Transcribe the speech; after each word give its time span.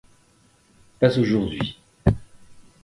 Pas 0.99 1.15
aujourd'hui. 1.19 1.79